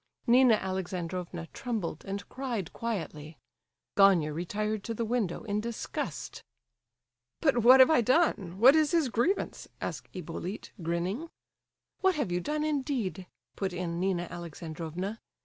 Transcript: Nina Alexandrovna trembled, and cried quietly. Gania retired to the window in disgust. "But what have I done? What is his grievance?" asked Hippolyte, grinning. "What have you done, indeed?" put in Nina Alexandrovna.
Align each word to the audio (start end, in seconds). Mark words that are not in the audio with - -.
Nina 0.25 0.55
Alexandrovna 0.55 1.45
trembled, 1.53 2.03
and 2.05 2.27
cried 2.27 2.73
quietly. 2.73 3.37
Gania 3.95 4.33
retired 4.33 4.83
to 4.85 4.95
the 4.95 5.05
window 5.05 5.43
in 5.43 5.61
disgust. 5.61 6.41
"But 7.39 7.59
what 7.59 7.81
have 7.81 7.91
I 7.91 8.01
done? 8.01 8.57
What 8.57 8.75
is 8.75 8.93
his 8.93 9.09
grievance?" 9.09 9.67
asked 9.79 10.09
Hippolyte, 10.11 10.71
grinning. 10.81 11.29
"What 11.99 12.15
have 12.15 12.31
you 12.31 12.41
done, 12.41 12.63
indeed?" 12.63 13.27
put 13.55 13.73
in 13.73 13.99
Nina 13.99 14.23
Alexandrovna. 14.31 15.19